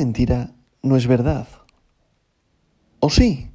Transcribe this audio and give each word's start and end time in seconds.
mentira 0.00 0.54
no 0.82 0.96
es 0.96 1.06
verdad. 1.06 1.46
¿O 3.00 3.10
sí? 3.10 3.50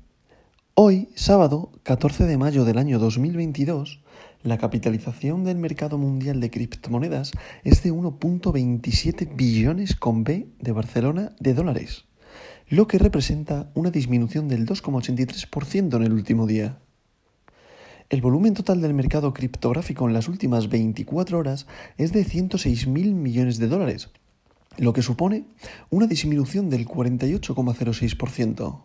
Hoy, 0.75 1.09
sábado 1.15 1.71
14 1.81 2.25
de 2.25 2.37
mayo 2.37 2.65
del 2.65 2.77
año 2.77 2.99
2022, 2.99 4.03
la 4.43 4.59
capitalización 4.59 5.43
del 5.43 5.57
mercado 5.57 5.97
mundial 5.97 6.39
de 6.39 6.51
criptomonedas 6.51 7.31
es 7.63 7.81
de 7.81 7.91
1.27 7.91 9.35
billones 9.35 9.95
con 9.95 10.23
B 10.23 10.45
de 10.59 10.71
Barcelona 10.71 11.31
de 11.39 11.55
dólares, 11.55 12.05
lo 12.69 12.85
que 12.85 12.99
representa 12.99 13.71
una 13.73 13.89
disminución 13.89 14.47
del 14.47 14.67
2,83% 14.67 15.95
en 15.95 16.03
el 16.03 16.13
último 16.13 16.45
día. 16.45 16.77
El 18.11 18.21
volumen 18.21 18.53
total 18.53 18.81
del 18.81 18.93
mercado 18.93 19.33
criptográfico 19.33 20.07
en 20.07 20.13
las 20.13 20.27
últimas 20.27 20.69
24 20.69 21.39
horas 21.39 21.65
es 21.97 22.13
de 22.13 22.23
106.000 22.23 23.15
millones 23.15 23.57
de 23.57 23.67
dólares, 23.67 24.11
lo 24.77 24.93
que 24.93 25.01
supone 25.01 25.45
una 25.89 26.07
disminución 26.07 26.69
del 26.69 26.87
48,06%. 26.87 28.83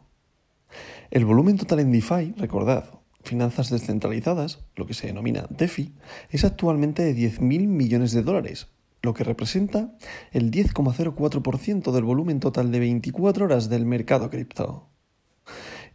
El 1.11 1.25
volumen 1.25 1.57
total 1.57 1.81
en 1.81 1.91
DeFi, 1.93 2.35
recordad, 2.37 2.85
finanzas 3.23 3.71
descentralizadas, 3.71 4.61
lo 4.77 4.87
que 4.87 4.95
se 4.95 5.09
denomina 5.09 5.47
DeFi, 5.51 5.93
es 6.31 6.45
actualmente 6.45 7.03
de 7.03 7.15
10.000 7.15 7.67
millones 7.67 8.13
de 8.13 8.23
dólares, 8.23 8.69
lo 9.03 9.15
que 9.15 9.25
representa 9.25 9.97
el 10.33 10.51
10,04% 10.51 11.93
del 11.93 12.05
volumen 12.05 12.41
total 12.41 12.71
de 12.71 12.81
24 12.81 13.45
horas 13.47 13.69
del 13.69 13.87
mercado 13.87 14.31
cripto. 14.31 14.87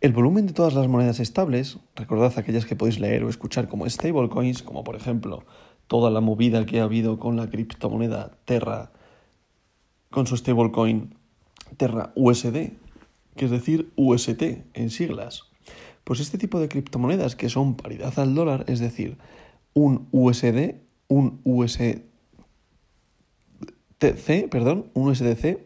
El 0.02 0.12
volumen 0.12 0.48
de 0.48 0.54
todas 0.54 0.74
las 0.74 0.88
monedas 0.88 1.20
estables, 1.20 1.80
recordad 1.96 2.34
aquellas 2.38 2.66
que 2.66 2.76
podéis 2.76 3.00
leer 3.00 3.24
o 3.24 3.30
escuchar 3.30 3.70
como 3.70 3.90
stablecoins, 3.90 4.62
como 4.62 4.84
por 4.84 4.96
ejemplo 4.96 5.46
toda 5.88 6.10
la 6.12 6.20
movida 6.20 6.66
que 6.66 6.80
ha 6.80 6.84
habido 6.84 7.20
con 7.20 7.38
la 7.38 7.50
criptomoneda 7.50 8.38
Terra 8.46 8.92
con 10.10 10.28
su 10.28 10.38
stablecoin 10.38 11.16
Terra 11.78 12.14
USD, 12.16 12.72
que 13.36 13.46
es 13.46 13.52
decir, 13.52 13.92
UST 13.96 14.42
en 14.74 14.90
siglas. 14.90 15.44
Pues 16.04 16.20
este 16.20 16.38
tipo 16.38 16.60
de 16.60 16.70
criptomonedas 16.70 17.36
que 17.36 17.50
son 17.50 17.76
paridad 17.76 18.18
al 18.20 18.36
dólar, 18.36 18.66
es 18.68 18.80
decir, 18.80 19.18
un 19.74 20.08
USD, 20.12 20.76
un 21.08 21.42
USTC, 21.44 22.00
perdón, 24.50 24.92
un 24.94 25.10
USDC, 25.10 25.60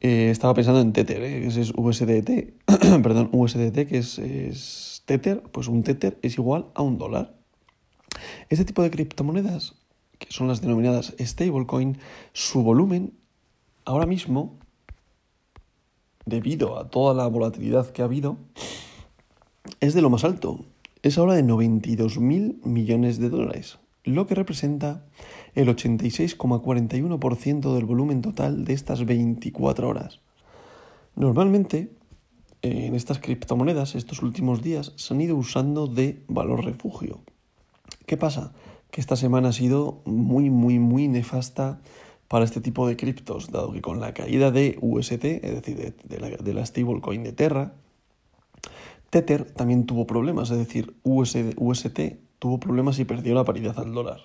eh, 0.00 0.30
estaba 0.30 0.54
pensando 0.54 0.80
en 0.80 0.94
Tether, 0.94 1.22
¿eh? 1.22 1.46
ese 1.46 1.60
es 1.60 1.72
USDT, 1.76 2.54
perdón, 3.02 3.28
USDT, 3.32 3.86
que 3.86 3.98
es, 3.98 4.18
es 4.18 5.02
Tether, 5.04 5.42
pues 5.42 5.68
un 5.68 5.82
Tether 5.82 6.18
es 6.22 6.38
igual 6.38 6.66
a 6.74 6.82
un 6.82 6.96
dólar. 6.96 7.36
Este 8.48 8.64
tipo 8.64 8.82
de 8.82 8.90
criptomonedas, 8.90 9.74
que 10.18 10.28
son 10.30 10.48
las 10.48 10.62
denominadas 10.62 11.14
stablecoin, 11.20 11.98
su 12.32 12.62
volumen 12.62 13.19
ahora 13.90 14.06
mismo, 14.06 14.56
debido 16.24 16.78
a 16.78 16.88
toda 16.90 17.12
la 17.12 17.26
volatilidad 17.26 17.90
que 17.90 18.02
ha 18.02 18.04
habido, 18.04 18.36
es 19.80 19.94
de 19.94 20.02
lo 20.02 20.10
más 20.10 20.22
alto. 20.22 20.64
Es 21.02 21.18
ahora 21.18 21.34
de 21.34 21.42
92.000 21.42 22.64
millones 22.64 23.18
de 23.18 23.30
dólares, 23.30 23.80
lo 24.04 24.28
que 24.28 24.36
representa 24.36 25.04
el 25.56 25.68
86,41% 25.68 27.74
del 27.74 27.84
volumen 27.84 28.22
total 28.22 28.64
de 28.64 28.74
estas 28.74 29.04
24 29.04 29.88
horas. 29.88 30.20
Normalmente, 31.16 31.90
en 32.62 32.94
estas 32.94 33.18
criptomonedas, 33.18 33.96
estos 33.96 34.22
últimos 34.22 34.62
días, 34.62 34.92
se 34.94 35.14
han 35.14 35.20
ido 35.20 35.34
usando 35.34 35.88
de 35.88 36.22
valor 36.28 36.64
refugio. 36.64 37.22
¿Qué 38.06 38.16
pasa? 38.16 38.52
Que 38.92 39.00
esta 39.00 39.16
semana 39.16 39.48
ha 39.48 39.52
sido 39.52 40.00
muy, 40.04 40.48
muy, 40.48 40.78
muy 40.78 41.08
nefasta 41.08 41.80
para 42.30 42.44
este 42.44 42.60
tipo 42.60 42.86
de 42.86 42.96
criptos, 42.96 43.50
dado 43.50 43.72
que 43.72 43.82
con 43.82 43.98
la 43.98 44.14
caída 44.14 44.52
de 44.52 44.78
UST, 44.80 45.24
es 45.24 45.52
decir, 45.52 45.96
de, 46.04 46.54
la, 46.54 46.64
stablecoin 46.64 47.24
de 47.24 47.32
Terra, 47.32 47.72
Tether 49.10 49.50
también 49.50 49.84
tuvo 49.84 50.06
problemas, 50.06 50.52
es 50.52 50.58
decir, 50.58 50.94
UST 51.02 51.98
tuvo 52.38 52.60
problemas 52.60 53.00
y 53.00 53.04
perdió 53.04 53.34
la 53.34 53.42
paridad 53.42 53.76
al 53.80 53.92
dólar. 53.92 54.20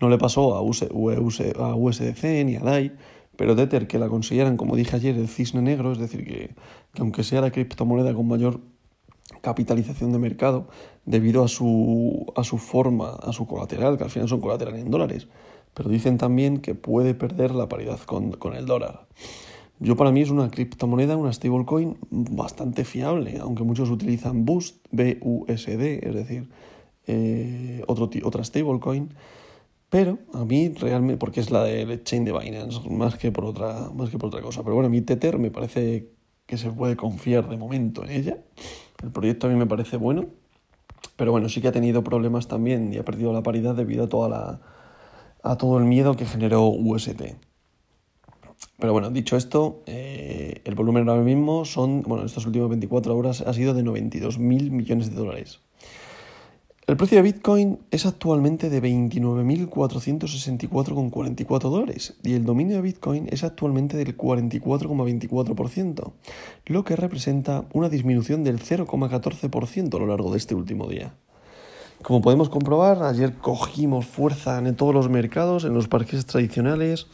No 0.00 0.08
le 0.08 0.16
pasó 0.16 0.54
a, 0.54 0.62
USDC 0.62 2.24
ni 2.46 2.56
a 2.56 2.60
DAI, 2.60 2.96
pero 3.36 3.54
Tether, 3.54 3.86
que 3.86 3.98
la 3.98 4.08
consideran, 4.08 4.56
como 4.56 4.74
dije 4.74 4.96
ayer, 4.96 5.14
el 5.14 5.28
cisne 5.28 5.60
negro, 5.60 5.92
es 5.92 5.98
decir, 5.98 6.24
que, 6.24 6.54
que 6.94 7.02
aunque 7.02 7.22
sea 7.22 7.42
la 7.42 7.50
criptomoneda 7.50 8.14
con 8.14 8.28
mayor 8.28 8.60
capitalización 9.42 10.10
de 10.10 10.18
mercado, 10.18 10.68
debido 11.04 11.44
a 11.44 11.48
su, 11.48 12.32
a 12.34 12.44
su 12.44 12.56
forma, 12.56 13.10
a 13.10 13.34
su 13.34 13.46
colateral, 13.46 13.98
que 13.98 14.04
al 14.04 14.10
final 14.10 14.26
son 14.30 14.40
colateral 14.40 14.76
en 14.76 14.90
dólares, 14.90 15.28
pero 15.74 15.88
dicen 15.88 16.18
también 16.18 16.58
que 16.58 16.74
puede 16.74 17.14
perder 17.14 17.52
la 17.52 17.68
paridad 17.68 17.98
con, 18.00 18.54
el 18.54 18.66
dólar. 18.66 19.06
Yo 19.78 19.96
para 19.96 20.12
mí 20.12 20.20
es 20.20 20.30
una 20.30 20.50
criptomoneda, 20.50 21.16
una 21.16 21.32
stablecoin 21.32 21.98
bastante 22.10 22.84
fiable, 22.84 23.38
aunque 23.40 23.64
muchos 23.64 23.90
utilizan 23.90 24.44
Boost, 24.44 24.86
BUSD, 24.90 26.06
es 26.06 26.14
decir, 26.14 26.48
eh, 27.06 27.82
otro, 27.86 28.08
otra 28.22 28.44
stablecoin, 28.44 29.10
pero 29.88 30.18
a 30.32 30.44
mí 30.44 30.68
realmente, 30.68 31.18
porque 31.18 31.40
es 31.40 31.50
la 31.50 31.64
del 31.64 32.02
chain 32.04 32.24
de 32.24 32.32
Binance, 32.32 32.88
más 32.88 33.16
que, 33.16 33.32
por 33.32 33.44
otra, 33.44 33.90
más 33.94 34.08
que 34.08 34.18
por 34.18 34.28
otra 34.28 34.40
cosa, 34.40 34.62
pero 34.62 34.74
bueno, 34.74 34.86
a 34.86 34.90
mí 34.90 35.00
Tether 35.00 35.38
me 35.38 35.50
parece 35.50 36.10
que 36.46 36.56
se 36.56 36.70
puede 36.70 36.96
confiar 36.96 37.48
de 37.48 37.56
momento 37.56 38.04
en 38.04 38.10
ella, 38.10 38.38
el 39.02 39.10
proyecto 39.10 39.48
a 39.48 39.50
mí 39.50 39.56
me 39.56 39.66
parece 39.66 39.96
bueno, 39.96 40.26
pero 41.16 41.32
bueno, 41.32 41.48
sí 41.48 41.60
que 41.60 41.68
ha 41.68 41.72
tenido 41.72 42.04
problemas 42.04 42.48
también 42.48 42.92
y 42.92 42.98
ha 42.98 43.04
perdido 43.04 43.32
la 43.32 43.42
paridad 43.42 43.74
debido 43.74 44.04
a 44.04 44.08
toda 44.08 44.28
la 44.28 44.60
a 45.42 45.56
todo 45.56 45.78
el 45.78 45.84
miedo 45.84 46.16
que 46.16 46.26
generó 46.26 46.68
UST. 46.68 47.22
Pero 48.78 48.92
bueno, 48.92 49.10
dicho 49.10 49.36
esto, 49.36 49.82
eh, 49.86 50.60
el 50.64 50.74
volumen 50.74 51.08
ahora 51.08 51.22
mismo 51.22 51.64
son, 51.64 52.02
bueno, 52.02 52.22
en 52.22 52.26
estas 52.26 52.46
últimas 52.46 52.68
24 52.68 53.16
horas 53.16 53.42
ha 53.42 53.52
sido 53.52 53.74
de 53.74 53.84
92.000 53.84 54.70
millones 54.70 55.10
de 55.10 55.16
dólares. 55.16 55.60
El 56.84 56.96
precio 56.96 57.18
de 57.18 57.22
Bitcoin 57.22 57.78
es 57.92 58.06
actualmente 58.06 58.68
de 58.68 58.82
29.464,44 58.82 61.70
dólares 61.70 62.14
y 62.24 62.32
el 62.32 62.44
dominio 62.44 62.74
de 62.74 62.82
Bitcoin 62.82 63.28
es 63.30 63.44
actualmente 63.44 63.96
del 63.96 64.16
44,24%, 64.16 66.12
lo 66.66 66.84
que 66.84 66.96
representa 66.96 67.66
una 67.72 67.88
disminución 67.88 68.42
del 68.42 68.58
0,14% 68.58 69.94
a 69.94 69.98
lo 70.00 70.08
largo 70.08 70.32
de 70.32 70.38
este 70.38 70.56
último 70.56 70.88
día. 70.88 71.14
Como 72.02 72.20
podemos 72.20 72.48
comprobar, 72.48 73.04
ayer 73.04 73.34
cogimos 73.34 74.06
fuerza 74.06 74.58
en 74.58 74.74
todos 74.74 74.92
los 74.92 75.08
mercados, 75.08 75.64
en 75.64 75.72
los 75.72 75.86
parques 75.86 76.26
tradicionales. 76.26 77.06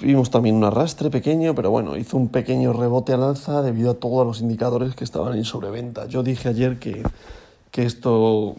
Vimos 0.00 0.30
también 0.30 0.54
un 0.54 0.62
arrastre 0.62 1.10
pequeño, 1.10 1.56
pero 1.56 1.72
bueno, 1.72 1.96
hizo 1.96 2.16
un 2.16 2.28
pequeño 2.28 2.72
rebote 2.72 3.12
al 3.12 3.24
alza 3.24 3.60
debido 3.60 3.90
a 3.90 3.94
todos 3.94 4.24
los 4.24 4.40
indicadores 4.40 4.94
que 4.94 5.02
estaban 5.02 5.36
en 5.36 5.44
sobreventa. 5.44 6.06
Yo 6.06 6.22
dije 6.22 6.48
ayer 6.48 6.78
que, 6.78 7.02
que 7.72 7.82
esto 7.82 8.54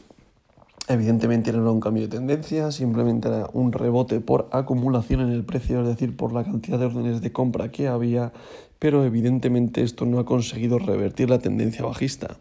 evidentemente 0.90 1.54
no 1.54 1.62
era 1.62 1.72
un 1.72 1.80
cambio 1.80 2.04
de 2.04 2.10
tendencia, 2.10 2.74
simplemente 2.74 3.30
era 3.30 3.48
un 3.54 3.72
rebote 3.72 4.20
por 4.20 4.50
acumulación 4.52 5.22
en 5.22 5.30
el 5.30 5.46
precio, 5.46 5.82
es 5.82 5.88
decir, 5.88 6.18
por 6.18 6.34
la 6.34 6.44
cantidad 6.44 6.78
de 6.78 6.88
órdenes 6.88 7.22
de 7.22 7.32
compra 7.32 7.72
que 7.72 7.88
había, 7.88 8.34
pero 8.78 9.06
evidentemente 9.06 9.84
esto 9.84 10.06
no 10.06 10.20
ha 10.20 10.26
conseguido 10.26 10.80
revertir 10.80 11.30
la 11.30 11.40
tendencia 11.40 11.86
bajista. 11.86 12.36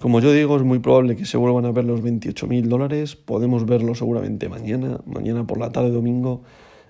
Como 0.00 0.20
yo 0.20 0.32
digo, 0.32 0.56
es 0.56 0.62
muy 0.62 0.78
probable 0.78 1.14
que 1.14 1.26
se 1.26 1.36
vuelvan 1.36 1.66
a 1.66 1.72
ver 1.72 1.84
los 1.84 2.02
28.000 2.02 2.62
dólares. 2.62 3.16
Podemos 3.16 3.66
verlo 3.66 3.94
seguramente 3.94 4.48
mañana, 4.48 4.98
mañana 5.04 5.46
por 5.46 5.58
la 5.58 5.72
tarde, 5.72 5.90
domingo. 5.90 6.40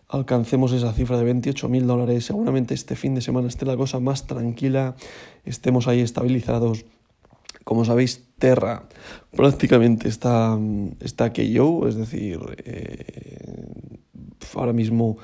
Alcancemos 0.07 0.73
esa 0.73 0.93
cifra 0.93 1.19
de 1.19 1.35
28.000 1.35 1.83
dólares. 1.87 2.25
Seguramente 2.25 2.73
este 2.73 2.95
fin 2.95 3.17
de 3.17 3.21
semana 3.21 3.49
esté 3.49 3.67
la 3.67 3.77
cosa 3.77 3.99
más 3.99 4.29
tranquila. 4.29 4.95
Estemos 5.45 5.89
ahí 5.89 6.01
estabilizados. 6.01 6.85
Como 7.65 7.85
sabéis, 7.85 8.29
Terra 8.39 8.85
prácticamente 9.33 10.09
está, 10.09 10.57
está 11.01 11.33
KO, 11.33 11.89
es 11.89 11.97
decir, 11.97 12.39
eh, 12.65 13.99
ahora 14.55 14.73
mismo 14.73 15.19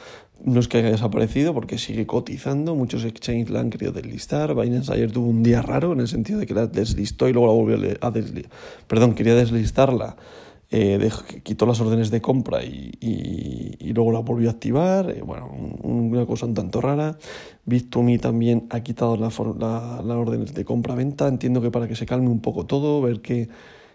no 0.45 0.61
es 0.61 0.69
que 0.69 0.79
haya 0.79 0.91
desaparecido 0.91 1.55
porque 1.55 1.79
sigue 1.79 2.07
cotizando, 2.07 2.75
muchos 2.75 3.05
exchanges 3.05 3.51
la 3.51 3.61
han 3.61 3.71
querido 3.71 3.93
deslistar, 3.93 4.55
Binance 4.55 4.93
ayer 4.93 5.11
tuvo 5.11 5.29
un 5.29 5.43
día 5.43 5.63
raro 5.63 5.93
en 5.93 6.01
el 6.01 6.09
sentido 6.09 6.39
de 6.39 6.47
que 6.47 6.55
la 6.55 6.67
deslistó 6.67 7.29
y 7.29 7.33
luego 7.33 7.47
la 7.49 7.53
volvió 7.53 7.99
a 8.01 8.11
deslistar, 8.11 8.53
perdón, 8.87 9.15
quería 9.15 9.35
deslistarla, 9.35 10.17
eh, 10.71 11.11
quitó 11.43 11.65
las 11.65 11.81
órdenes 11.81 12.11
de 12.11 12.21
compra 12.21 12.65
y, 12.65 12.93
y, 13.01 13.93
luego 13.93 14.13
la 14.13 14.19
volvió 14.19 14.49
a 14.49 14.53
activar, 14.53 15.11
eh, 15.11 15.23
bueno, 15.23 15.49
una 15.83 16.27
cosa 16.27 16.47
un 16.47 16.55
tanto 16.55 16.81
rara, 16.81 17.17
Bit2Me 17.67 18.21
también 18.21 18.67
ha 18.71 18.81
quitado 18.81 19.17
las 19.17 19.39
la, 19.39 20.03
la 20.05 20.19
órdenes 20.19 20.55
de 20.55 20.65
compra-venta, 20.65 21.29
entiendo 21.29 21.63
que 21.63 21.71
para 21.71 21.89
que 21.89 21.97
se 21.97 22.05
calme 22.05 22.29
un 22.29 22.41
poco 22.41 22.67
todo, 22.67 23.01
ver 23.01 23.21
qué, 23.21 23.49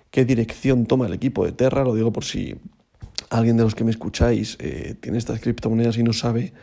qué 0.10 0.26
dirección 0.26 0.86
toma 0.86 1.08
el 1.08 1.14
equipo 1.14 1.46
de 1.46 1.52
Terra, 1.52 1.84
lo 1.84 1.94
digo 1.94 2.12
por 2.12 2.24
si 2.24 2.56
alguien 3.32 3.58
de 3.58 3.64
los 3.64 3.76
que 3.76 3.84
me 3.84 3.92
escucháis 3.92 4.58
eh, 4.60 4.96
tiene 5.00 5.18
estas 5.18 5.40
criptomonedas 5.40 5.98
y 5.98 6.04
no 6.04 6.14
sabe 6.14 6.54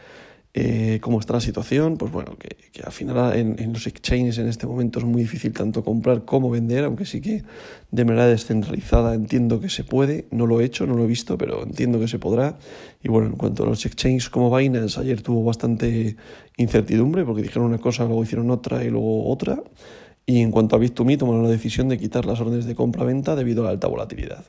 eh, 0.53 0.99
cómo 1.00 1.19
está 1.19 1.35
la 1.35 1.41
situación, 1.41 1.97
pues 1.97 2.12
bueno, 2.12 2.37
que, 2.38 2.56
al 2.82 2.93
final 2.93 3.37
en, 3.37 3.73
los 3.73 3.87
exchanges 3.87 4.38
en 4.38 4.49
este 4.49 4.67
momento 4.67 4.99
es 4.99 5.05
muy 5.05 5.23
difícil 5.23 5.53
tanto 5.53 5.82
comprar 5.82 6.25
como 6.25 6.50
vender, 6.50 6.85
aunque 6.85 7.06
sí 7.06 7.20
que 7.20 7.43
de 7.91 8.05
manera 8.05 8.26
descentralizada 8.26 9.15
entiendo 9.15 9.61
que 9.61 9.70
se 9.70 9.85
puede, 9.85 10.26
no 10.31 10.47
lo 10.47 10.61
he 10.61 10.65
hecho, 10.65 10.87
no 10.87 10.94
lo 10.94 11.05
he 11.05 11.06
visto, 11.06 11.38
pero 11.38 11.62
entiendo 11.62 11.99
que 12.00 12.09
se 12.09 12.19
podrá. 12.19 12.59
Y 13.03 13.09
bueno, 13.09 13.29
en 13.29 13.37
cuanto 13.37 13.65
a 13.65 13.67
los 13.67 13.85
exchanges 13.87 14.29
como 14.29 14.55
Binance, 14.55 15.00
ayer 15.00 15.23
tuvo 15.23 15.44
bastante 15.44 16.17
incertidumbre 16.56 17.25
porque 17.25 17.43
dijeron 17.43 17.65
una 17.65 17.79
cosa, 17.79 18.05
luego 18.05 18.23
hicieron 18.25 18.50
otra 18.50 18.85
y 18.85 18.91
luego 18.91 19.31
otra. 19.31 19.62
Y 20.26 20.43
en 20.43 20.50
cuanto 20.50 20.76
a 20.76 20.81
Bit2Me, 20.81 21.17
tomaron 21.19 21.44
la 21.44 21.50
decisión 21.50 21.88
de 21.88 21.99
quitar 21.99 22.26
las 22.26 22.41
órdenes 22.41 22.67
de 22.67 22.75
compra-venta 22.75 23.37
debido 23.37 23.62
a 23.62 23.65
la 23.67 23.70
alta 23.70 23.87
volatilidad. 23.87 24.44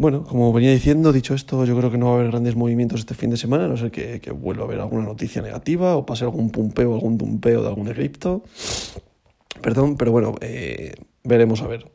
Bueno, 0.00 0.24
como 0.24 0.50
venía 0.50 0.72
diciendo, 0.72 1.12
dicho 1.12 1.34
esto, 1.34 1.66
yo 1.66 1.76
creo 1.76 1.90
que 1.90 1.98
no 1.98 2.06
va 2.06 2.12
a 2.12 2.14
haber 2.14 2.30
grandes 2.30 2.56
movimientos 2.56 3.00
este 3.00 3.12
fin 3.12 3.28
de 3.28 3.36
semana, 3.36 3.66
a 3.66 3.68
no 3.68 3.76
ser 3.76 3.90
que, 3.90 4.30
vuelva 4.30 4.62
a 4.62 4.64
haber 4.64 4.80
alguna 4.80 5.04
noticia 5.04 5.42
negativa 5.42 5.94
o 5.94 6.06
pase 6.06 6.24
algún 6.24 6.48
pumpeo, 6.48 6.94
algún 6.94 7.18
dumpeo 7.18 7.60
de 7.60 7.68
algún 7.68 7.86
cripto. 7.88 8.42
Perdón, 9.60 9.98
pero 9.98 10.10
bueno, 10.10 10.36
eh, 10.40 10.94
veremos 11.22 11.60
a 11.60 11.66
ver. 11.66 11.90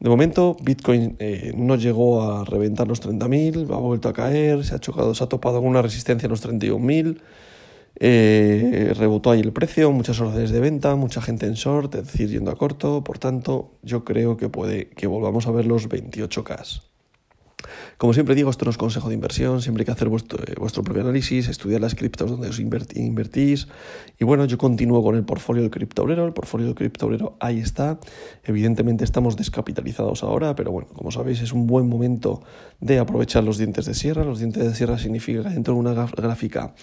De 0.00 0.08
momento, 0.08 0.56
Bitcoin 0.62 1.16
eh, 1.18 1.52
no 1.54 1.76
llegó 1.76 2.22
a 2.22 2.46
reventar 2.46 2.88
los 2.88 3.02
30.000, 3.02 3.70
ha 3.70 3.76
vuelto 3.76 4.08
a 4.08 4.14
caer, 4.14 4.64
se 4.64 4.74
ha 4.74 4.78
chocado, 4.78 5.14
se 5.14 5.22
ha 5.22 5.26
topado 5.26 5.56
alguna 5.56 5.82
resistencia 5.82 6.28
en 6.28 6.30
los 6.30 6.42
31.000. 6.42 7.20
Eh, 7.96 8.94
rebotó 8.96 9.32
ahí 9.32 9.40
el 9.40 9.52
precio, 9.52 9.92
muchas 9.92 10.18
órdenes 10.20 10.52
de 10.52 10.60
venta, 10.60 10.96
mucha 10.96 11.20
gente 11.20 11.44
en 11.44 11.52
short, 11.52 11.96
es 11.96 12.06
decir, 12.06 12.30
yendo 12.30 12.50
a 12.50 12.56
corto. 12.56 13.04
Por 13.04 13.18
tanto, 13.18 13.72
yo 13.82 14.06
creo 14.06 14.38
que 14.38 14.48
puede 14.48 14.88
que 14.88 15.06
volvamos 15.06 15.46
a 15.46 15.50
ver 15.50 15.66
los 15.66 15.86
28K. 15.90 16.95
Como 17.98 18.12
siempre 18.12 18.34
digo, 18.34 18.50
esto 18.50 18.64
no 18.64 18.70
es 18.70 18.76
consejo 18.76 19.08
de 19.08 19.14
inversión, 19.14 19.62
siempre 19.62 19.82
hay 19.82 19.86
que 19.86 19.92
hacer 19.92 20.08
vuestro, 20.08 20.42
eh, 20.44 20.54
vuestro 20.58 20.82
propio 20.82 21.02
análisis, 21.02 21.48
estudiar 21.48 21.80
las 21.80 21.94
criptos 21.94 22.30
donde 22.30 22.48
os 22.48 22.58
invertís. 22.58 23.68
Y 24.18 24.24
bueno, 24.24 24.44
yo 24.44 24.58
continúo 24.58 25.02
con 25.02 25.16
el 25.16 25.24
portfolio 25.24 25.62
del 25.62 25.70
criptobrero, 25.70 26.26
el 26.26 26.32
portfolio 26.32 26.66
del 26.66 26.74
criptobrero 26.74 27.36
ahí 27.40 27.58
está. 27.58 27.98
Evidentemente 28.44 29.04
estamos 29.04 29.36
descapitalizados 29.36 30.22
ahora, 30.22 30.54
pero 30.54 30.72
bueno, 30.72 30.88
como 30.88 31.10
sabéis 31.10 31.40
es 31.40 31.52
un 31.52 31.66
buen 31.66 31.88
momento 31.88 32.42
de 32.80 32.98
aprovechar 32.98 33.44
los 33.44 33.58
dientes 33.58 33.86
de 33.86 33.94
sierra. 33.94 34.24
Los 34.24 34.38
dientes 34.38 34.64
de 34.64 34.74
sierra 34.74 34.98
significa 34.98 35.42
que 35.42 35.50
dentro 35.50 35.74
de 35.74 35.80
una 35.80 35.92
gráfica 35.92 36.74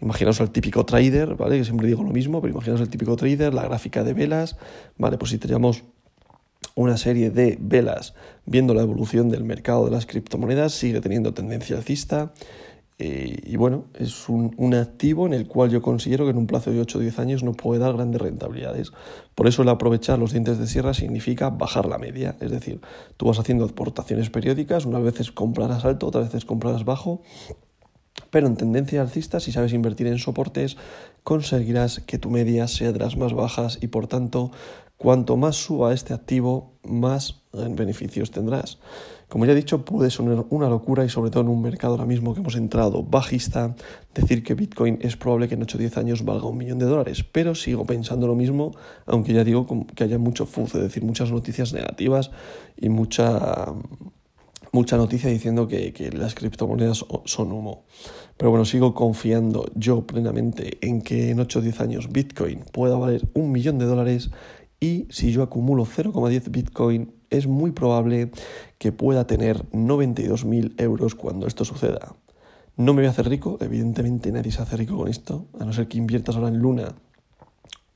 Imaginaos 0.00 0.40
al 0.40 0.50
típico 0.50 0.84
trader, 0.84 1.34
¿vale? 1.36 1.58
Que 1.58 1.64
siempre 1.64 1.86
digo 1.86 2.02
lo 2.02 2.10
mismo, 2.10 2.40
pero 2.40 2.52
imaginaos 2.52 2.80
el 2.80 2.88
típico 2.88 3.16
trader, 3.16 3.54
la 3.54 3.62
gráfica 3.62 4.02
de 4.02 4.12
velas, 4.12 4.56
¿vale? 4.98 5.18
Pues 5.18 5.30
si 5.30 5.38
tenemos 5.38 5.84
una 6.74 6.96
serie 6.96 7.30
de 7.30 7.56
velas 7.60 8.14
viendo 8.46 8.74
la 8.74 8.82
evolución 8.82 9.28
del 9.28 9.44
mercado 9.44 9.84
de 9.84 9.90
las 9.90 10.06
criptomonedas, 10.06 10.72
sigue 10.72 11.00
teniendo 11.00 11.34
tendencia 11.34 11.76
alcista. 11.76 12.32
Eh, 12.98 13.40
y 13.44 13.56
bueno, 13.56 13.86
es 13.94 14.28
un, 14.28 14.74
activo 14.74 15.26
en 15.26 15.34
el 15.34 15.48
cual 15.48 15.70
yo 15.70 15.82
considero 15.82 16.24
que 16.24 16.30
en 16.30 16.36
un 16.36 16.46
plazo 16.46 16.70
de 16.70 16.80
8 16.80 16.98
o 16.98 17.00
10 17.00 17.18
años 17.18 17.42
no 17.42 17.52
puede 17.52 17.80
dar 17.80 17.94
grandes 17.94 18.20
rentabilidades. 18.20 18.92
Por 19.34 19.48
eso 19.48 19.62
el 19.62 19.68
aprovechar 19.68 20.18
los 20.18 20.32
dientes 20.32 20.58
de 20.58 20.66
sierra 20.66 20.94
significa 20.94 21.50
bajar 21.50 21.86
la 21.86 21.98
media. 21.98 22.36
Es 22.40 22.50
decir, 22.50 22.80
tú 23.16 23.26
vas 23.26 23.38
haciendo 23.38 23.64
aportaciones 23.64 24.30
periódicas, 24.30 24.86
unas 24.86 25.02
veces 25.02 25.32
comprarás 25.32 25.84
alto, 25.84 26.06
otras 26.06 26.26
veces 26.26 26.44
comprarás 26.44 26.84
bajo. 26.84 27.22
Pero 28.30 28.46
en 28.46 28.56
tendencia 28.56 29.00
alcista, 29.00 29.40
si 29.40 29.50
sabes 29.50 29.72
invertir 29.72 30.06
en 30.06 30.18
soportes, 30.18 30.76
conseguirás 31.24 32.00
que 32.00 32.18
tu 32.18 32.30
media 32.30 32.68
sea 32.68 32.92
de 32.92 32.98
las 33.00 33.16
más 33.16 33.32
bajas 33.32 33.78
y 33.80 33.88
por 33.88 34.06
tanto 34.06 34.52
Cuanto 34.96 35.36
más 35.36 35.56
suba 35.56 35.92
este 35.92 36.14
activo, 36.14 36.74
más 36.82 37.42
beneficios 37.52 38.30
tendrás. 38.30 38.78
Como 39.28 39.46
ya 39.46 39.52
he 39.52 39.56
dicho, 39.56 39.84
puede 39.84 40.10
sonar 40.10 40.44
una 40.50 40.68
locura 40.68 41.04
y 41.04 41.08
sobre 41.08 41.30
todo 41.30 41.42
en 41.42 41.48
un 41.48 41.62
mercado 41.62 41.94
ahora 41.94 42.06
mismo 42.06 42.34
que 42.34 42.40
hemos 42.40 42.56
entrado 42.56 43.02
bajista, 43.02 43.74
decir 44.14 44.44
que 44.44 44.54
Bitcoin 44.54 44.98
es 45.00 45.16
probable 45.16 45.48
que 45.48 45.54
en 45.54 45.62
8 45.62 45.76
o 45.76 45.80
10 45.80 45.98
años 45.98 46.24
valga 46.24 46.46
un 46.46 46.56
millón 46.56 46.78
de 46.78 46.86
dólares, 46.86 47.24
pero 47.24 47.54
sigo 47.54 47.84
pensando 47.84 48.26
lo 48.26 48.36
mismo, 48.36 48.72
aunque 49.06 49.32
ya 49.32 49.42
digo 49.42 49.66
que 49.94 50.04
haya 50.04 50.18
mucho 50.18 50.46
fuzz, 50.46 50.74
es 50.76 50.82
decir, 50.82 51.02
muchas 51.02 51.32
noticias 51.32 51.72
negativas 51.72 52.30
y 52.76 52.90
mucha, 52.90 53.72
mucha 54.72 54.96
noticia 54.96 55.30
diciendo 55.30 55.66
que, 55.66 55.92
que 55.92 56.12
las 56.12 56.34
criptomonedas 56.34 57.04
son 57.24 57.52
humo. 57.52 57.84
Pero 58.36 58.50
bueno, 58.50 58.64
sigo 58.64 58.94
confiando 58.94 59.66
yo 59.74 60.06
plenamente 60.06 60.78
en 60.86 61.02
que 61.02 61.30
en 61.30 61.40
8 61.40 61.58
o 61.58 61.62
10 61.62 61.80
años 61.80 62.12
Bitcoin 62.12 62.60
pueda 62.72 62.96
valer 62.96 63.28
un 63.34 63.52
millón 63.52 63.78
de 63.78 63.86
dólares 63.86 64.30
y 64.84 65.06
si 65.08 65.32
yo 65.32 65.42
acumulo 65.42 65.86
0,10 65.86 66.50
Bitcoin, 66.50 67.14
es 67.30 67.46
muy 67.46 67.72
probable 67.72 68.30
que 68.76 68.92
pueda 68.92 69.26
tener 69.26 69.64
92.000 69.70 70.74
euros 70.76 71.14
cuando 71.14 71.46
esto 71.46 71.64
suceda. 71.64 72.14
No 72.76 72.92
me 72.92 73.00
voy 73.00 73.06
a 73.06 73.10
hacer 73.10 73.26
rico, 73.26 73.56
evidentemente 73.62 74.30
nadie 74.30 74.52
se 74.52 74.60
hace 74.60 74.76
rico 74.76 74.98
con 74.98 75.08
esto, 75.08 75.46
a 75.58 75.64
no 75.64 75.72
ser 75.72 75.88
que 75.88 75.96
inviertas 75.96 76.36
ahora 76.36 76.48
en 76.48 76.58
Luna 76.58 76.94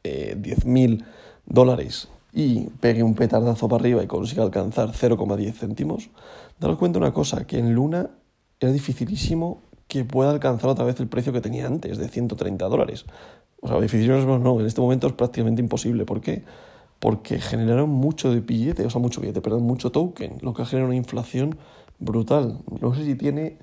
eh, 0.03 0.35
10.000 0.41 1.05
dólares 1.45 2.09
y 2.33 2.71
pegue 2.81 3.03
un 3.03 3.15
petardazo 3.15 3.69
para 3.69 3.83
arriba 3.83 4.03
y 4.03 4.07
consiga 4.07 4.43
alcanzar 4.43 4.93
0,10 4.93 5.53
céntimos. 5.53 6.09
Daros 6.59 6.79
cuenta 6.79 6.99
una 6.99 7.13
cosa, 7.13 7.47
que 7.47 7.59
en 7.59 7.75
Luna 7.75 8.09
era 8.61 8.73
dificilísimo 8.73 9.61
que 9.89 10.07
pueda 10.07 10.31
alcanzar 10.31 10.71
otra 10.71 10.87
vez 10.87 10.99
el 11.01 11.09
precio 11.09 11.35
que 11.35 11.43
tenía 11.43 11.67
antes, 11.67 11.99
de 11.99 12.09
130 12.09 12.65
dólares. 12.67 13.05
O 13.61 13.69
sea, 13.69 13.79
dificilísimo 13.79 14.39
no, 14.39 14.59
en 14.61 14.67
este 14.67 14.81
momento 14.81 15.07
es 15.07 15.13
prácticamente 15.13 15.61
imposible. 15.61 16.07
¿Por 16.07 16.23
qué? 16.23 16.45
Porque 16.99 17.39
generaron 17.39 17.91
mucho 17.91 18.33
de 18.33 18.41
billete, 18.41 18.85
o 18.85 18.91
sea, 18.91 19.01
mucho 19.01 19.21
billete, 19.21 19.41
perdón, 19.41 19.63
mucho 19.63 19.91
token, 19.91 20.39
lo 20.43 20.53
que 20.53 20.63
ha 20.63 20.67
generado 20.67 20.89
una 20.89 20.97
inflación 20.97 21.59
brutal. 21.99 22.59
No 22.81 22.95
sé 22.95 23.05
si 23.05 23.15
tiene, 23.15 23.59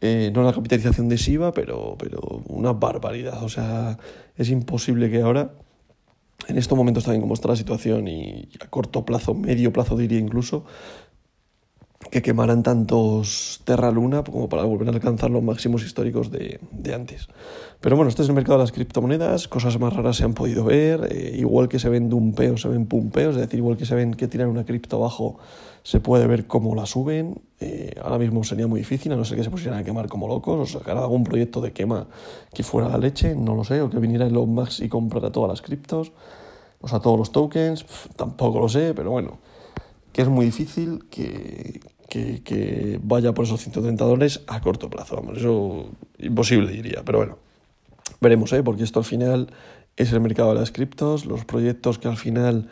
eh, 0.00 0.30
no 0.34 0.42
la 0.42 0.52
capitalización 0.52 1.08
de 1.08 1.52
pero, 1.54 1.96
pero 1.98 2.20
una 2.48 2.72
barbaridad. 2.72 3.42
O 3.42 3.48
sea, 3.48 3.98
es 4.36 4.50
imposible 4.50 5.10
que 5.10 5.22
ahora, 5.22 5.54
en 6.48 6.58
estos 6.58 6.76
momentos 6.76 7.04
también 7.04 7.22
como 7.22 7.34
está 7.34 7.48
la 7.48 7.56
situación 7.56 8.08
y 8.08 8.48
a 8.60 8.68
corto 8.68 9.04
plazo, 9.04 9.34
medio 9.34 9.72
plazo 9.72 9.96
diría 9.96 10.18
incluso, 10.18 10.64
que 12.10 12.22
quemaran 12.22 12.62
tantos 12.62 13.60
Terra 13.64 13.90
Luna 13.90 14.22
como 14.22 14.48
para 14.48 14.64
volver 14.64 14.88
a 14.88 14.92
alcanzar 14.92 15.30
los 15.30 15.42
máximos 15.42 15.82
históricos 15.84 16.30
de, 16.30 16.60
antes. 16.94 17.28
Pero 17.80 17.96
bueno, 17.96 18.08
este 18.08 18.22
es 18.22 18.28
el 18.28 18.34
mercado 18.34 18.58
de 18.58 18.64
las 18.64 18.72
criptomonedas, 18.72 19.48
cosas 19.48 19.78
más 19.78 19.92
raras 19.92 20.16
se 20.16 20.24
han 20.24 20.34
podido 20.34 20.64
ver, 20.64 21.08
eh, 21.10 21.36
igual 21.38 21.68
que 21.68 21.78
se 21.78 21.88
ven 21.88 22.08
dumpeos, 22.08 22.62
se 22.62 22.68
ven 22.68 22.86
pumpeos, 22.86 23.34
es 23.36 23.42
decir, 23.42 23.58
igual 23.58 23.76
que 23.76 23.86
se 23.86 23.94
ven 23.94 24.14
que 24.14 24.28
tiran 24.28 24.48
una 24.48 24.64
cripto 24.64 24.96
abajo, 24.96 25.38
se 25.82 26.00
puede 26.00 26.26
ver 26.26 26.46
cómo 26.46 26.74
la 26.74 26.86
suben. 26.86 27.40
Eh, 27.60 27.94
ahora 28.02 28.18
mismo 28.18 28.44
sería 28.44 28.66
muy 28.66 28.80
difícil, 28.80 29.12
a 29.12 29.16
no 29.16 29.24
ser 29.24 29.36
que 29.36 29.44
se 29.44 29.50
pusieran 29.50 29.80
a 29.80 29.84
quemar 29.84 30.08
como 30.08 30.28
locos, 30.28 30.74
o 30.74 30.78
sacar 30.78 30.96
algún 30.96 31.24
proyecto 31.24 31.60
de 31.60 31.72
quema 31.72 32.06
que 32.52 32.62
fuera 32.62 32.88
la 32.88 32.98
leche, 32.98 33.34
no 33.34 33.54
lo 33.54 33.64
sé, 33.64 33.80
o 33.80 33.90
que 33.90 33.98
viniera 33.98 34.26
Elon 34.26 34.50
Musk 34.50 34.82
y 34.82 34.88
comprara 34.88 35.32
todas 35.32 35.48
las 35.48 35.62
criptos, 35.62 36.12
o 36.80 36.88
sea, 36.88 37.00
todos 37.00 37.18
los 37.18 37.32
tokens, 37.32 37.84
tampoco 38.16 38.60
lo 38.60 38.68
sé, 38.68 38.92
pero 38.94 39.10
bueno 39.10 39.38
que 40.12 40.22
es 40.22 40.28
muy 40.28 40.46
difícil 40.46 41.04
que, 41.10 41.80
que, 42.12 43.00
vaya 43.02 43.32
por 43.32 43.44
esos 43.46 43.60
130 43.60 44.04
dólares 44.04 44.42
a 44.46 44.60
corto 44.60 44.90
plazo. 44.90 45.16
Vamos, 45.16 45.38
eso 45.38 45.86
imposible 46.18 46.72
diría, 46.72 47.02
pero 47.04 47.18
bueno, 47.18 47.38
veremos, 48.20 48.52
¿eh? 48.52 48.62
porque 48.62 48.84
esto 48.84 49.00
al 49.00 49.04
final 49.04 49.48
es 49.96 50.12
el 50.12 50.20
mercado 50.20 50.52
de 50.52 50.60
las 50.60 50.72
criptos, 50.72 51.24
los 51.24 51.44
proyectos 51.44 51.98
que 51.98 52.08
al 52.08 52.16
final 52.16 52.68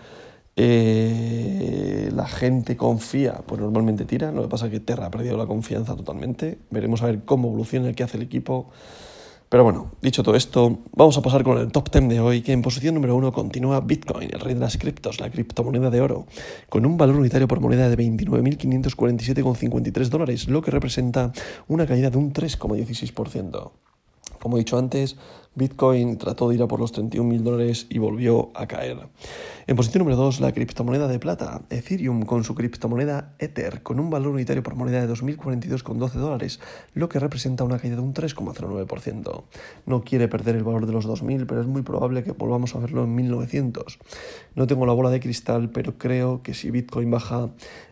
eh, 0.56 2.10
la 2.14 2.26
gente 2.26 2.76
confía, 2.76 3.42
pues 3.46 3.60
normalmente 3.60 4.04
tiran. 4.04 4.34
Lo 4.34 4.42
que 4.42 4.48
pasa 4.48 4.66
es 4.66 4.72
que 4.72 4.80
Terra 4.80 5.06
ha 5.06 5.10
perdido 5.10 5.36
la 5.36 5.46
confianza 5.46 5.96
totalmente. 5.96 6.58
Veremos 6.70 7.02
a 7.02 7.06
ver 7.06 7.20
cómo 7.24 7.48
evoluciona, 7.48 7.92
que 7.94 8.02
hace 8.02 8.18
el 8.18 8.24
equipo. 8.24 8.70
Pero 9.50 9.64
bueno, 9.64 9.90
dicho 10.00 10.22
todo 10.22 10.36
esto, 10.36 10.78
vamos 10.94 11.18
a 11.18 11.22
pasar 11.22 11.42
con 11.42 11.58
el 11.58 11.72
top 11.72 11.90
10 11.90 12.08
de 12.08 12.20
hoy, 12.20 12.40
que 12.40 12.52
en 12.52 12.62
posición 12.62 12.94
número 12.94 13.16
1 13.16 13.32
continúa 13.32 13.80
Bitcoin, 13.80 14.30
el 14.32 14.38
rey 14.38 14.54
de 14.54 14.60
las 14.60 14.78
criptos, 14.78 15.18
la 15.18 15.28
criptomoneda 15.28 15.90
de 15.90 16.00
oro, 16.00 16.26
con 16.68 16.86
un 16.86 16.96
valor 16.96 17.16
unitario 17.16 17.48
por 17.48 17.58
moneda 17.58 17.88
de 17.88 17.98
29.547,53 17.98 20.08
dólares, 20.08 20.46
lo 20.46 20.62
que 20.62 20.70
representa 20.70 21.32
una 21.66 21.84
caída 21.84 22.10
de 22.10 22.18
un 22.18 22.32
3,16%. 22.32 23.72
Como 24.38 24.56
he 24.56 24.60
dicho 24.60 24.78
antes, 24.78 25.16
Bitcoin 25.54 26.16
trató 26.16 26.48
de 26.48 26.54
ir 26.54 26.62
a 26.62 26.68
por 26.68 26.78
los 26.78 26.94
31.000 26.94 27.40
dólares 27.40 27.86
y 27.90 27.98
volvió 27.98 28.50
a 28.54 28.68
caer. 28.68 28.98
En 29.66 29.76
posición 29.76 30.00
número 30.00 30.16
2, 30.16 30.40
la 30.40 30.52
criptomoneda 30.52 31.08
de 31.08 31.18
plata, 31.18 31.62
Ethereum, 31.70 32.22
con 32.22 32.44
su 32.44 32.54
criptomoneda 32.54 33.34
Ether, 33.38 33.82
con 33.82 34.00
un 34.00 34.10
valor 34.10 34.32
unitario 34.32 34.62
por 34.62 34.74
moneda 34.74 35.04
de 35.04 35.12
2.042,12 35.12 36.12
dólares, 36.12 36.60
lo 36.94 37.08
que 37.08 37.18
representa 37.18 37.64
una 37.64 37.78
caída 37.78 37.96
de 37.96 38.02
un 38.02 38.14
3,09%. 38.14 39.44
No 39.86 40.02
quiere 40.02 40.28
perder 40.28 40.56
el 40.56 40.64
valor 40.64 40.86
de 40.86 40.92
los 40.92 41.06
2.000, 41.06 41.46
pero 41.46 41.60
es 41.60 41.66
muy 41.66 41.82
probable 41.82 42.22
que 42.22 42.32
volvamos 42.32 42.74
a 42.74 42.78
verlo 42.78 43.04
en 43.04 43.16
1.900. 43.16 43.98
No 44.54 44.66
tengo 44.66 44.86
la 44.86 44.92
bola 44.92 45.10
de 45.10 45.20
cristal, 45.20 45.70
pero 45.70 45.98
creo 45.98 46.42
que 46.42 46.54
si 46.54 46.70
Bitcoin 46.70 47.10
baja 47.10 47.50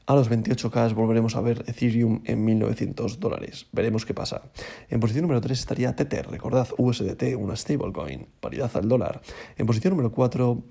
a 0.08 0.14
los 0.14 0.30
28K 0.30 0.94
volveremos 0.94 1.36
a 1.36 1.42
ver 1.42 1.64
Ethereum 1.66 2.22
en 2.24 2.46
1.900 2.46 3.18
dólares. 3.18 3.66
Veremos 3.72 4.06
qué 4.06 4.14
pasa. 4.14 4.42
En 4.88 5.00
posición 5.00 5.22
número 5.22 5.42
3 5.42 5.58
estaría 5.58 5.94
Tether, 5.94 6.30
recordad 6.30 6.66
USDT, 6.78 7.36
una 7.48 7.56
stablecoin, 7.56 8.26
paridad 8.40 8.70
al 8.74 8.88
dólar. 8.88 9.20
En 9.56 9.66
posición 9.66 9.92
número 9.92 10.12
4 10.12 10.62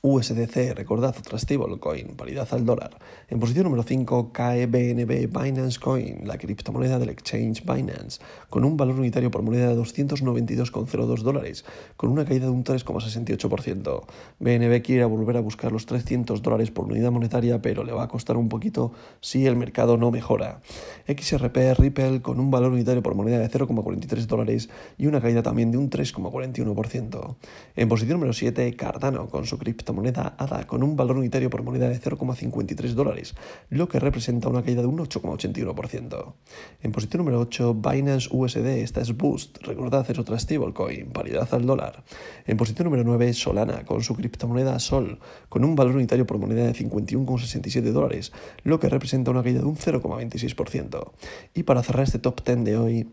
USDC, 0.00 0.74
recordad, 0.76 1.16
otra 1.18 1.38
stablecoin, 1.40 2.14
paridad 2.16 2.46
al 2.52 2.64
dólar. 2.64 2.98
En 3.28 3.40
posición 3.40 3.64
número 3.64 3.82
5, 3.82 4.32
cae 4.32 4.66
Binance 4.66 5.80
Coin, 5.80 6.20
la 6.24 6.38
criptomoneda 6.38 7.00
del 7.00 7.08
exchange 7.08 7.64
Binance, 7.64 8.20
con 8.48 8.64
un 8.64 8.76
valor 8.76 9.00
unitario 9.00 9.32
por 9.32 9.42
moneda 9.42 9.68
de 9.68 9.76
292,02 9.76 11.22
dólares, 11.22 11.64
con 11.96 12.10
una 12.10 12.24
caída 12.24 12.46
de 12.46 12.52
un 12.52 12.62
3,68%. 12.62 14.04
BNB 14.38 14.82
quiere 14.82 15.04
volver 15.04 15.36
a 15.36 15.40
buscar 15.40 15.72
los 15.72 15.84
300 15.86 16.42
dólares 16.42 16.70
por 16.70 16.84
unidad 16.84 17.10
monetaria, 17.10 17.60
pero 17.60 17.82
le 17.82 17.90
va 17.90 18.04
a 18.04 18.08
costar 18.08 18.36
un 18.36 18.48
poquito 18.48 18.92
si 19.20 19.46
el 19.46 19.56
mercado 19.56 19.96
no 19.96 20.12
mejora. 20.12 20.60
XRP 21.08 21.76
Ripple, 21.76 22.22
con 22.22 22.38
un 22.38 22.52
valor 22.52 22.70
unitario 22.70 23.02
por 23.02 23.16
moneda 23.16 23.40
de 23.40 23.50
0,43 23.50 24.26
dólares 24.26 24.68
y 24.96 25.06
una 25.06 25.20
caída 25.20 25.42
también 25.42 25.72
de 25.72 25.78
un 25.78 25.90
3,41%. 25.90 27.36
En 27.74 27.88
posición 27.88 28.18
número 28.18 28.32
7, 28.32 28.76
Cardano, 28.76 29.28
con 29.28 29.44
su 29.44 29.58
cripto 29.58 29.87
moneda 29.92 30.34
ADA 30.38 30.66
con 30.66 30.82
un 30.82 30.96
valor 30.96 31.18
unitario 31.18 31.50
por 31.50 31.62
moneda 31.62 31.88
de 31.88 32.00
0,53 32.00 32.94
dólares, 32.94 33.34
lo 33.70 33.88
que 33.88 34.00
representa 34.00 34.48
una 34.48 34.62
caída 34.62 34.82
de 34.82 34.88
un 34.88 34.98
8,81%. 34.98 36.34
En 36.82 36.92
posición 36.92 37.18
número 37.18 37.40
8, 37.40 37.74
Binance 37.74 38.28
USD, 38.30 38.66
esta 38.66 39.00
es 39.00 39.16
Boost, 39.16 39.58
recordad 39.62 40.08
es 40.10 40.18
otra 40.18 40.38
stablecoin, 40.38 41.10
paridad 41.10 41.48
al 41.52 41.66
dólar. 41.66 42.04
En 42.46 42.56
posición 42.56 42.84
número 42.86 43.04
9, 43.04 43.32
Solana 43.32 43.84
con 43.84 44.02
su 44.02 44.14
criptomoneda 44.14 44.78
Sol, 44.78 45.18
con 45.48 45.64
un 45.64 45.74
valor 45.74 45.96
unitario 45.96 46.26
por 46.26 46.38
moneda 46.38 46.64
de 46.64 46.74
51,67 46.74 47.92
dólares, 47.92 48.32
lo 48.62 48.80
que 48.80 48.88
representa 48.88 49.30
una 49.30 49.42
caída 49.42 49.60
de 49.60 49.66
un 49.66 49.76
0,26%. 49.76 51.12
Y 51.54 51.62
para 51.64 51.82
cerrar 51.82 52.04
este 52.04 52.18
top 52.18 52.44
10 52.44 52.64
de 52.64 52.76
hoy, 52.76 53.08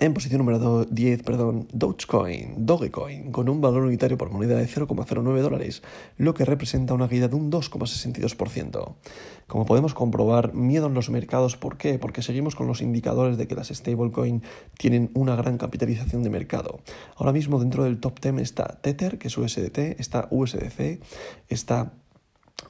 en 0.00 0.14
posición 0.14 0.38
número 0.38 0.86
10, 0.86 1.22
perdón, 1.24 1.68
Dogecoin, 1.74 2.64
Dogecoin, 2.64 3.32
con 3.32 3.50
un 3.50 3.60
valor 3.60 3.82
unitario 3.82 4.16
por 4.16 4.30
moneda 4.30 4.56
de 4.56 4.66
0,09 4.66 5.40
dólares, 5.42 5.82
lo 6.16 6.32
que 6.32 6.46
representa 6.46 6.94
una 6.94 7.06
caída 7.06 7.28
de 7.28 7.36
un 7.36 7.52
2,62%. 7.52 8.94
Como 9.46 9.66
podemos 9.66 9.92
comprobar, 9.92 10.54
miedo 10.54 10.86
en 10.86 10.94
los 10.94 11.10
mercados, 11.10 11.58
¿por 11.58 11.76
qué? 11.76 11.98
Porque 11.98 12.22
seguimos 12.22 12.54
con 12.54 12.66
los 12.66 12.80
indicadores 12.80 13.36
de 13.36 13.46
que 13.46 13.54
las 13.54 13.68
stablecoin 13.68 14.42
tienen 14.78 15.10
una 15.12 15.36
gran 15.36 15.58
capitalización 15.58 16.22
de 16.22 16.30
mercado. 16.30 16.80
Ahora 17.16 17.32
mismo 17.32 17.60
dentro 17.60 17.84
del 17.84 18.00
top 18.00 18.20
10 18.20 18.38
está 18.38 18.80
Tether, 18.80 19.18
que 19.18 19.28
es 19.28 19.36
USDT, 19.36 20.00
está 20.00 20.28
USDC, 20.30 20.98
está 21.50 21.92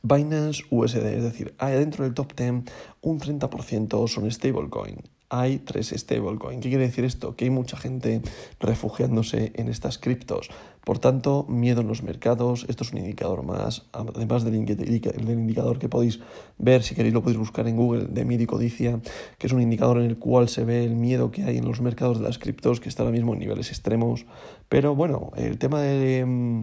Binance 0.02 0.64
USD, 0.70 1.06
es 1.06 1.22
decir, 1.22 1.54
dentro 1.60 2.02
del 2.02 2.14
top 2.14 2.34
10 2.34 2.64
un 3.02 3.20
30% 3.20 4.08
son 4.08 4.28
stablecoin 4.28 4.98
hay 5.30 5.58
tres 5.58 5.94
stablecoin. 5.96 6.60
¿Qué 6.60 6.68
quiere 6.68 6.84
decir 6.84 7.04
esto? 7.04 7.36
Que 7.36 7.44
hay 7.46 7.50
mucha 7.50 7.76
gente 7.76 8.20
refugiándose 8.58 9.52
en 9.54 9.68
estas 9.68 9.96
criptos. 9.96 10.50
Por 10.84 10.98
tanto, 10.98 11.46
miedo 11.48 11.82
en 11.82 11.88
los 11.88 12.02
mercados. 12.02 12.66
Esto 12.68 12.84
es 12.84 12.92
un 12.92 12.98
indicador 12.98 13.44
más, 13.44 13.86
además 13.92 14.44
del, 14.44 14.56
indicador 14.56 15.78
que 15.78 15.88
podéis 15.88 16.20
ver, 16.58 16.82
si 16.82 16.94
queréis 16.94 17.14
lo 17.14 17.22
podéis 17.22 17.38
buscar 17.38 17.68
en 17.68 17.76
Google, 17.76 18.06
de 18.06 18.24
Midi 18.24 18.46
Codicia, 18.46 19.00
que 19.38 19.46
es 19.46 19.52
un 19.52 19.62
indicador 19.62 19.98
en 19.98 20.06
el 20.06 20.18
cual 20.18 20.48
se 20.48 20.64
ve 20.64 20.84
el 20.84 20.96
miedo 20.96 21.30
que 21.30 21.44
hay 21.44 21.58
en 21.58 21.64
los 21.64 21.80
mercados 21.80 22.18
de 22.18 22.24
las 22.24 22.38
criptos, 22.38 22.80
que 22.80 22.88
está 22.88 23.04
ahora 23.04 23.12
mismo 23.12 23.32
en 23.34 23.38
niveles 23.38 23.70
extremos. 23.70 24.26
Pero 24.68 24.96
bueno, 24.96 25.30
el 25.36 25.58
tema 25.58 25.80
de 25.80 26.24
mm, 26.26 26.62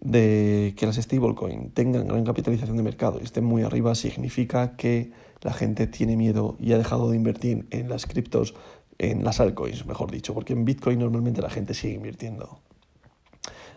de 0.00 0.74
que 0.76 0.86
las 0.86 0.96
stablecoin 0.96 1.70
tengan 1.70 2.06
gran 2.06 2.24
capitalización 2.24 2.76
de 2.76 2.82
mercado 2.82 3.18
y 3.20 3.24
estén 3.24 3.44
muy 3.44 3.62
arriba 3.62 3.94
significa 3.94 4.76
que 4.76 5.10
la 5.42 5.52
gente 5.52 5.86
tiene 5.86 6.16
miedo 6.16 6.56
y 6.58 6.72
ha 6.72 6.78
dejado 6.78 7.10
de 7.10 7.16
invertir 7.16 7.66
en 7.70 7.88
las 7.88 8.06
criptos, 8.06 8.54
en 8.98 9.24
las 9.24 9.40
altcoins, 9.40 9.86
mejor 9.86 10.10
dicho, 10.10 10.34
porque 10.34 10.52
en 10.52 10.64
Bitcoin 10.64 10.98
normalmente 10.98 11.42
la 11.42 11.50
gente 11.50 11.74
sigue 11.74 11.94
invirtiendo. 11.94 12.60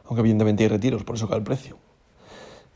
Aunque 0.06 0.22
evidentemente 0.22 0.64
hay 0.64 0.70
retiros, 0.70 1.04
por 1.04 1.16
eso 1.16 1.28
cae 1.28 1.38
el 1.38 1.44
precio. 1.44 1.78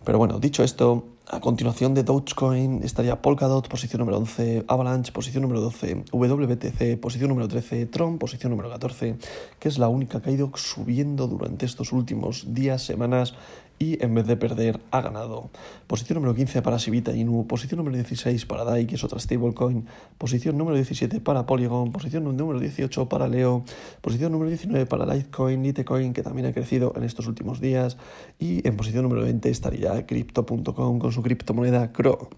Pero 0.04 0.18
bueno, 0.18 0.40
dicho 0.40 0.64
esto, 0.64 1.06
a 1.28 1.40
continuación 1.40 1.94
de 1.94 2.04
Dogecoin 2.04 2.84
estaría 2.84 3.22
Polkadot, 3.22 3.68
posición 3.68 4.00
número 4.02 4.18
11, 4.18 4.66
Avalanche, 4.68 5.12
posición 5.12 5.44
número 5.44 5.62
12, 5.62 6.06
WTC, 6.12 7.00
posición 7.00 7.30
número 7.30 7.48
13, 7.48 7.86
Tron, 7.86 8.18
posición 8.18 8.52
número 8.52 8.70
14, 8.70 9.16
que 9.60 9.70
es 9.70 9.78
la 9.78 9.88
única 9.88 10.22
que 10.22 10.30
ha 10.30 10.34
ido 10.34 10.52
subiendo 10.56 11.28
durante 11.28 11.66
estos 11.66 11.94
últimos 11.94 12.54
días, 12.54 12.84
semanas 12.84 13.36
y 13.80 14.04
en 14.04 14.14
vez 14.16 14.26
de 14.28 14.38
perder 14.38 14.80
ha 14.92 15.02
ganado. 15.02 15.50
Posición 15.88 16.16
número 16.16 16.36
15 16.36 16.62
para 16.62 16.80
Sivita 16.80 17.12
Inu, 17.12 17.48
posición 17.48 17.78
número 17.78 17.96
16 17.96 18.46
para 18.46 18.64
DAI, 18.64 18.86
que 18.86 18.96
es 18.96 19.04
otra 19.04 19.20
stablecoin, 19.20 19.86
posición 20.18 20.58
número 20.58 20.76
17 20.76 21.20
para 21.20 21.46
Polygon, 21.46 21.92
posición 21.92 22.24
número 22.36 22.60
18 22.60 23.10
para 23.10 23.28
Leo, 23.28 23.64
posición 24.02 24.32
número 24.32 24.50
19 24.50 24.86
para 24.86 25.06
Litecoin, 25.06 25.64
Litecoin, 25.64 26.14
que 26.14 26.24
también 26.24 26.48
ha 26.48 26.54
crecido 26.54 26.94
en 26.96 27.04
estos 27.04 27.28
últimos 27.28 27.60
días, 27.60 27.98
y 28.40 28.68
en 28.68 28.78
posición 28.78 29.04
número 29.04 29.24
20 29.24 29.50
estaría 29.50 30.06
Crypto.com 30.06 31.00
con 31.00 31.12
su 31.12 31.22
criptomoneda 31.22 31.92
CRO. 31.92 32.30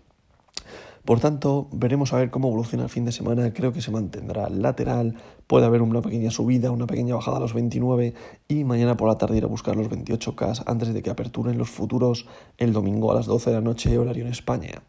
Por 1.05 1.19
tanto, 1.19 1.67
veremos 1.71 2.13
a 2.13 2.17
ver 2.17 2.31
cómo 2.31 2.47
evoluciona 2.47 2.85
el 2.85 2.89
fin 2.89 3.05
de 3.05 3.11
semana. 3.11 3.53
Creo 3.53 3.71
que 3.71 3.81
se 3.81 3.91
mantendrá 3.91 4.49
lateral. 4.49 5.15
Puede 5.45 5.67
haber 5.67 5.83
una 5.83 6.01
pequeña 6.01 6.31
subida, 6.31 6.71
una 6.71 6.87
pequeña 6.87 7.13
bajada 7.13 7.37
a 7.37 7.39
los 7.39 7.53
29 7.53 8.15
y 8.47 8.63
mañana 8.63 8.97
por 8.97 9.07
la 9.07 9.17
tarde 9.19 9.37
ir 9.37 9.43
a 9.43 9.47
buscar 9.47 9.75
los 9.75 9.87
28K 9.87 10.63
antes 10.65 10.91
de 10.91 11.03
que 11.03 11.11
aperturen 11.11 11.59
los 11.59 11.69
futuros 11.69 12.25
el 12.57 12.73
domingo 12.73 13.11
a 13.11 13.15
las 13.15 13.27
12 13.27 13.51
de 13.51 13.55
la 13.55 13.61
noche, 13.61 13.95
horario 13.99 14.25
en 14.25 14.31
España. 14.31 14.81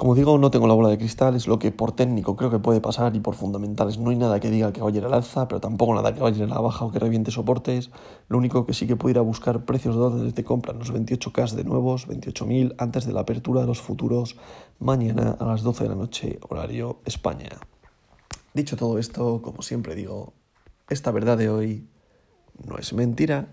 Como 0.00 0.14
digo, 0.14 0.38
no 0.38 0.50
tengo 0.50 0.66
la 0.66 0.72
bola 0.72 0.88
de 0.88 0.96
cristal, 0.96 1.36
es 1.36 1.46
lo 1.46 1.58
que 1.58 1.72
por 1.72 1.92
técnico 1.92 2.34
creo 2.34 2.50
que 2.50 2.58
puede 2.58 2.80
pasar 2.80 3.14
y 3.14 3.20
por 3.20 3.34
fundamentales 3.34 3.98
no 3.98 4.08
hay 4.08 4.16
nada 4.16 4.40
que 4.40 4.48
diga 4.48 4.72
que 4.72 4.80
vaya 4.80 4.96
a 4.96 4.98
ir 5.00 5.04
al 5.04 5.12
alza, 5.12 5.46
pero 5.46 5.60
tampoco 5.60 5.94
nada 5.94 6.14
que 6.14 6.20
vaya 6.20 6.36
a 6.36 6.38
ir 6.38 6.50
a 6.50 6.54
la 6.54 6.60
baja 6.62 6.86
o 6.86 6.90
que 6.90 6.98
reviente 6.98 7.30
soportes. 7.30 7.90
Lo 8.28 8.38
único 8.38 8.64
que 8.64 8.72
sí 8.72 8.86
que 8.86 8.96
puedo 8.96 9.10
ir 9.10 9.18
a 9.18 9.20
buscar 9.20 9.66
precios 9.66 9.96
de 9.96 10.00
órdenes 10.00 10.34
de 10.34 10.42
compra 10.42 10.72
en 10.72 10.78
los 10.78 10.90
28K 10.90 11.50
de 11.50 11.64
nuevos, 11.64 12.08
28.000, 12.08 12.76
antes 12.78 13.04
de 13.04 13.12
la 13.12 13.20
apertura 13.20 13.60
de 13.60 13.66
los 13.66 13.82
futuros 13.82 14.36
mañana 14.78 15.36
a 15.38 15.44
las 15.44 15.60
12 15.62 15.84
de 15.84 15.90
la 15.90 15.96
noche, 15.96 16.40
horario 16.48 17.00
España. 17.04 17.50
Dicho 18.54 18.78
todo 18.78 18.98
esto, 18.98 19.42
como 19.42 19.60
siempre 19.60 19.94
digo, 19.96 20.32
esta 20.88 21.10
verdad 21.10 21.36
de 21.36 21.50
hoy 21.50 21.88
no 22.66 22.78
es 22.78 22.94
mentira. 22.94 23.48